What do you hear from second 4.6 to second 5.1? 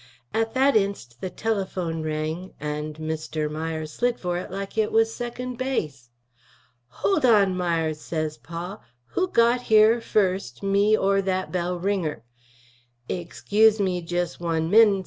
it was